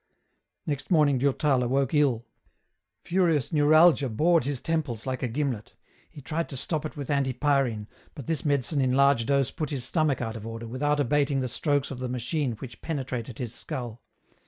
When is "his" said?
4.45-4.59, 9.69-9.83, 13.37-13.53